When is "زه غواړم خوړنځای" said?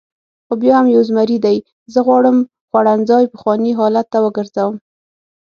1.93-3.25